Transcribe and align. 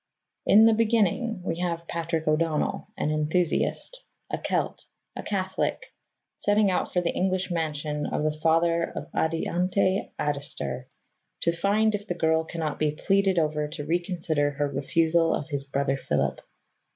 In 0.47 0.65
the 0.65 0.73
beginning 0.73 1.43
we 1.43 1.59
have 1.59 1.87
Patrick 1.87 2.27
O'Donnell, 2.27 2.87
an 2.97 3.11
enthusiast, 3.11 4.03
a 4.31 4.39
Celt, 4.39 4.87
a 5.15 5.21
Catholic, 5.21 5.93
setting 6.39 6.71
out 6.71 6.91
for 6.91 7.01
the 7.01 7.13
English 7.13 7.51
mansion 7.51 8.07
of 8.07 8.23
the 8.23 8.35
father 8.39 8.83
of 8.95 9.09
Adiante 9.13 10.09
Adister 10.19 10.85
to 11.41 11.51
find 11.51 11.93
if 11.93 12.07
the 12.07 12.15
girl 12.15 12.43
cannot 12.43 12.79
be 12.79 12.89
pleaded 12.93 13.37
over 13.37 13.67
to 13.67 13.85
reconsider 13.85 14.49
her 14.49 14.67
refusal 14.67 15.35
of 15.35 15.49
his 15.49 15.63
brother 15.63 15.97
Philip. 15.97 16.41